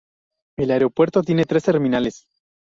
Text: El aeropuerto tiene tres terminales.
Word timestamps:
El 0.57 0.71
aeropuerto 0.71 1.21
tiene 1.21 1.45
tres 1.45 1.61
terminales. 1.61 2.25